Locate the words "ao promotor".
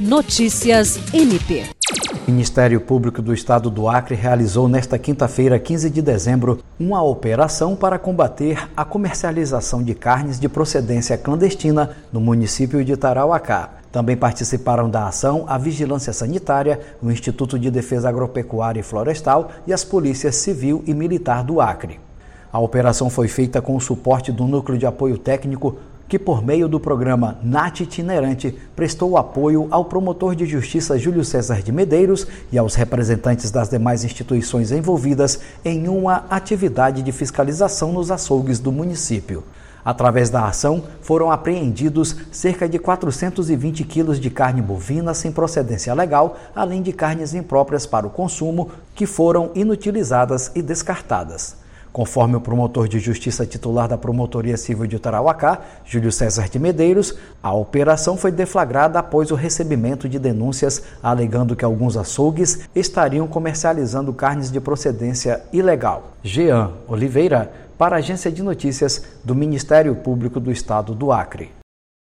29.70-30.34